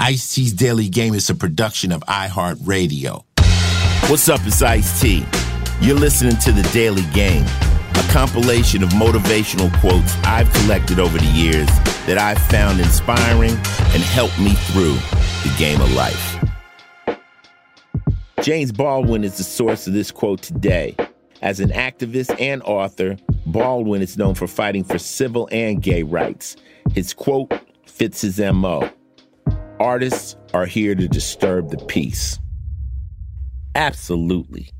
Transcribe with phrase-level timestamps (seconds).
[0.00, 3.24] Ice T's Daily Game is a production of iHeartRadio.
[4.08, 5.26] What's up, it's Ice T.
[5.80, 11.26] You're listening to The Daily Game, a compilation of motivational quotes I've collected over the
[11.26, 11.66] years
[12.06, 14.94] that I've found inspiring and helped me through
[15.42, 16.44] the game of life.
[18.42, 20.94] James Baldwin is the source of this quote today.
[21.42, 26.56] As an activist and author, Baldwin is known for fighting for civil and gay rights.
[26.94, 27.52] His quote
[27.84, 28.88] fits his MO.
[29.80, 32.38] Artists are here to disturb the peace.
[33.74, 34.70] Absolutely.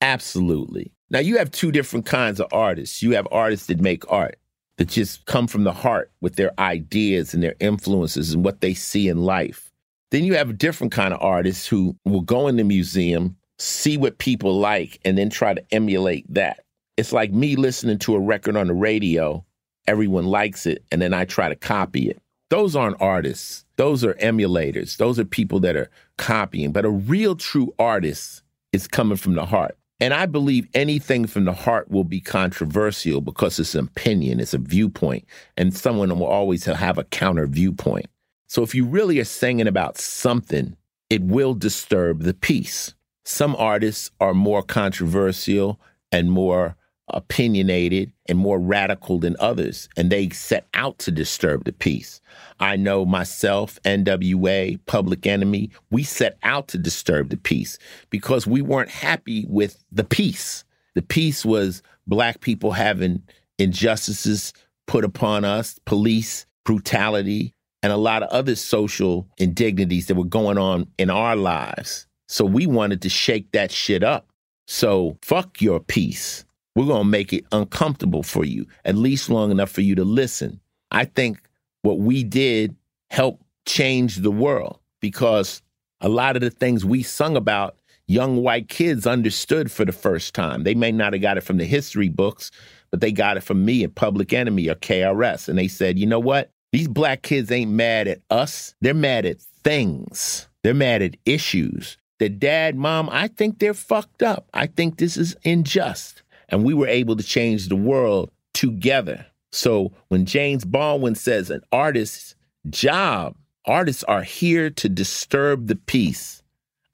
[0.00, 0.92] Absolutely.
[1.08, 3.02] Now, you have two different kinds of artists.
[3.02, 4.36] You have artists that make art
[4.76, 8.74] that just come from the heart with their ideas and their influences and what they
[8.74, 9.70] see in life.
[10.10, 13.96] Then you have a different kind of artists who will go in the museum, see
[13.96, 16.64] what people like, and then try to emulate that.
[16.96, 19.44] It's like me listening to a record on the radio,
[19.86, 22.20] everyone likes it, and then I try to copy it.
[22.50, 23.63] Those aren't artists.
[23.76, 24.96] Those are emulators.
[24.96, 26.72] Those are people that are copying.
[26.72, 28.42] But a real true artist
[28.72, 29.76] is coming from the heart.
[30.00, 34.52] And I believe anything from the heart will be controversial because it's an opinion, it's
[34.52, 35.24] a viewpoint,
[35.56, 38.06] and someone will always have a counter viewpoint.
[38.48, 40.76] So if you really are singing about something,
[41.10, 42.94] it will disturb the peace.
[43.24, 45.80] Some artists are more controversial
[46.12, 46.76] and more
[47.08, 52.20] opinionated and more radical than others, and they set out to disturb the peace.
[52.60, 57.78] I know myself, NWA, Public Enemy, we set out to disturb the peace
[58.10, 60.64] because we weren't happy with the peace.
[60.94, 63.22] The peace was black people having
[63.58, 64.52] injustices
[64.86, 70.56] put upon us, police brutality, and a lot of other social indignities that were going
[70.56, 72.06] on in our lives.
[72.28, 74.26] So we wanted to shake that shit up.
[74.66, 76.44] So fuck your peace.
[76.74, 80.04] We're going to make it uncomfortable for you, at least long enough for you to
[80.04, 80.60] listen.
[80.90, 81.40] I think
[81.82, 82.76] what we did
[83.10, 85.62] helped change the world because
[86.00, 87.76] a lot of the things we sung about,
[88.06, 90.64] young white kids understood for the first time.
[90.64, 92.50] They may not have got it from the history books,
[92.90, 95.48] but they got it from me and Public Enemy or KRS.
[95.48, 96.50] And they said, you know what?
[96.72, 98.74] These black kids ain't mad at us.
[98.80, 100.48] They're mad at things.
[100.64, 101.96] They're mad at issues.
[102.18, 104.48] The dad, mom, I think they're fucked up.
[104.52, 106.23] I think this is unjust.
[106.54, 109.26] And we were able to change the world together.
[109.50, 112.36] So when James Baldwin says an artist's
[112.70, 113.34] job,
[113.66, 116.44] artists are here to disturb the peace.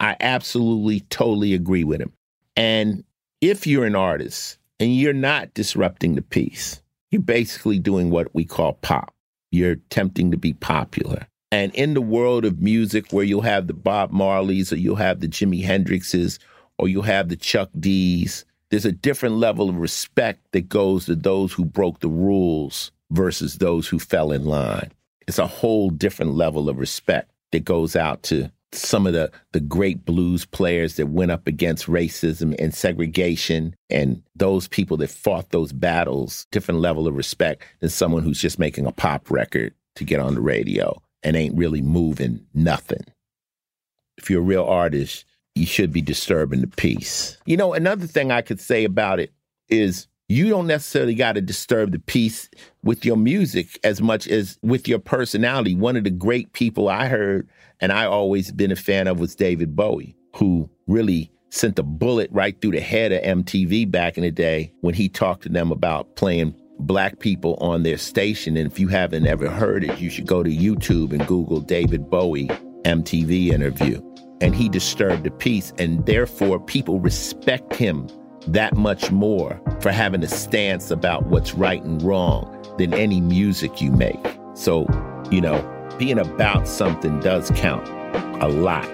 [0.00, 2.14] I absolutely, totally agree with him.
[2.56, 3.04] And
[3.42, 8.46] if you're an artist and you're not disrupting the peace, you're basically doing what we
[8.46, 9.12] call pop.
[9.50, 11.26] You're attempting to be popular.
[11.52, 15.20] And in the world of music, where you'll have the Bob Marleys or you'll have
[15.20, 16.38] the Jimi Hendrixes
[16.78, 21.16] or you'll have the Chuck D's, there's a different level of respect that goes to
[21.16, 24.92] those who broke the rules versus those who fell in line.
[25.26, 29.60] It's a whole different level of respect that goes out to some of the, the
[29.60, 35.50] great blues players that went up against racism and segregation and those people that fought
[35.50, 40.04] those battles, different level of respect than someone who's just making a pop record to
[40.04, 43.04] get on the radio and ain't really moving nothing.
[44.16, 45.24] If you're a real artist,
[45.60, 47.36] you should be disturbing the peace.
[47.44, 49.32] You know, another thing I could say about it
[49.68, 52.48] is you don't necessarily got to disturb the peace
[52.82, 55.74] with your music as much as with your personality.
[55.74, 57.48] One of the great people I heard
[57.80, 62.30] and I always been a fan of was David Bowie, who really sent a bullet
[62.32, 65.72] right through the head of MTV back in the day when he talked to them
[65.72, 68.56] about playing black people on their station.
[68.56, 72.08] And if you haven't ever heard it, you should go to YouTube and Google David
[72.08, 72.48] Bowie
[72.84, 74.00] MTV interview.
[74.40, 78.08] And he disturbed the peace, and therefore people respect him
[78.46, 83.82] that much more for having a stance about what's right and wrong than any music
[83.82, 84.18] you make.
[84.54, 84.86] So,
[85.30, 85.60] you know,
[85.98, 87.86] being about something does count
[88.42, 88.88] a lot.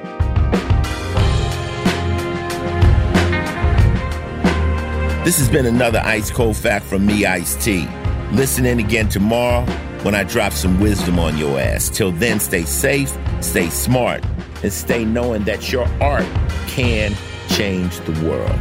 [5.25, 7.89] This has been another Ice Cold Fact from me, Ice T.
[8.33, 9.65] Listen in again tomorrow
[10.03, 11.89] when I drop some wisdom on your ass.
[11.89, 14.25] Till then, stay safe, stay smart,
[14.63, 16.27] and stay knowing that your art
[16.67, 17.15] can
[17.49, 18.59] change the world.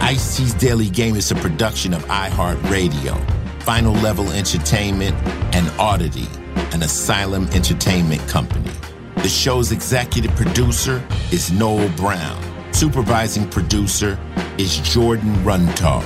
[0.00, 3.14] Ice T's Daily Game is a production of iHeartRadio,
[3.62, 5.14] Final Level Entertainment,
[5.54, 6.26] and Oddity,
[6.72, 8.70] an Asylum Entertainment company.
[9.16, 12.42] The show's executive producer is Noel Brown.
[12.72, 14.18] Supervising producer
[14.56, 16.04] is Jordan Runtagh.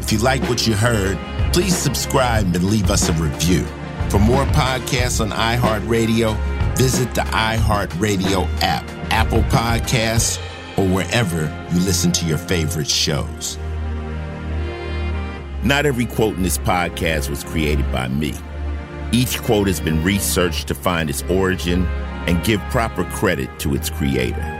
[0.00, 1.18] If you like what you heard,
[1.52, 3.66] please subscribe and leave us a review.
[4.10, 6.36] For more podcasts on iHeartRadio,
[6.76, 10.40] visit the iHeartRadio app, Apple Podcasts,
[10.76, 11.42] or wherever
[11.72, 13.56] you listen to your favorite shows.
[15.62, 18.34] Not every quote in this podcast was created by me.
[19.12, 21.86] Each quote has been researched to find its origin
[22.26, 24.59] and give proper credit to its creator.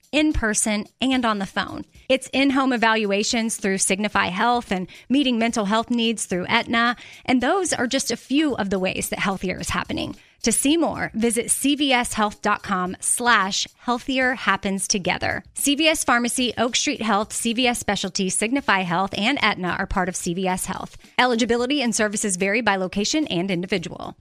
[0.11, 1.85] in person and on the phone.
[2.09, 6.95] It's in home evaluations through Signify Health and meeting mental health needs through Aetna.
[7.25, 10.15] And those are just a few of the ways that healthier is happening.
[10.43, 15.43] To see more, visit cvshealth.com slash healthier happens together.
[15.55, 20.65] CVS Pharmacy, Oak Street Health, CVS Specialty, Signify Health, and Aetna are part of CVS
[20.65, 20.97] Health.
[21.19, 24.17] Eligibility and services vary by location and individual.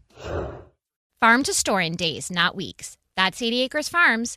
[1.21, 2.99] Farm to store in days, not weeks.
[3.17, 4.37] That's 80 Acres Farms.